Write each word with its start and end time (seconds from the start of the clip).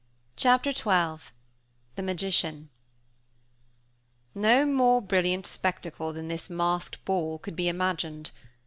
Chapter 0.35 0.71
XII 0.71 1.31
THE 1.93 2.01
MAGICIAN 2.01 2.71
No 4.33 4.65
more 4.65 4.99
brilliant 4.99 5.45
spectacle 5.45 6.11
than 6.11 6.27
this 6.27 6.49
masked 6.49 7.05
ball 7.05 7.37
could 7.37 7.55
be 7.55 7.67
imagined. 7.67 8.31